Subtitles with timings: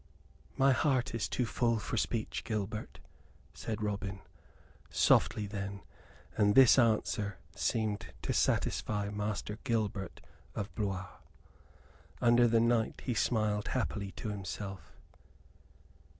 [0.57, 2.97] "My heart is too full for speech, Gilbert,"
[3.53, 4.21] said Robin,
[4.89, 5.81] softly then;
[6.35, 10.19] and this answer seemed to satisfy Master Gilbert
[10.55, 11.05] of Blois.
[12.19, 14.91] Under the night he smiled happily to himself.